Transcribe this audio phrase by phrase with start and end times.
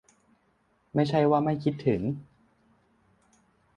[0.95, 2.01] ไม่ใช่ว่าไม่คิดถึง